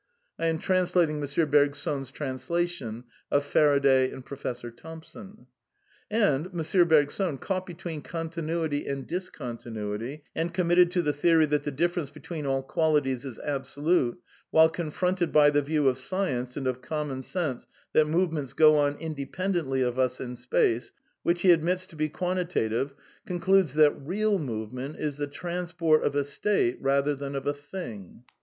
[0.39, 1.51] "(I am translating M.
[1.51, 5.45] Bergson's translation of Faraday and Professor Thompson.)
[6.09, 6.87] And, M.
[6.87, 12.09] Bergson, caught between continu ity and discontinuity, and committed to the theory that the difference
[12.09, 14.19] between all qualities is absolute,
[14.49, 18.77] while con fronted by the view of science and of common sense that movements go
[18.79, 22.95] on independently of us in space, which he admits to be quantitative,
[23.27, 27.53] concludes that" real" move ment is the" transport of a state rather than of a
[27.53, 28.33] thing (page 225).